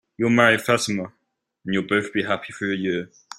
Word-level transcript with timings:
You'll 0.17 0.31
marry 0.31 0.57
Fatima, 0.57 1.03
and 1.63 1.73
you'll 1.75 1.83
both 1.85 2.11
be 2.11 2.23
happy 2.23 2.51
for 2.53 2.71
a 2.71 2.75
year. 2.75 3.11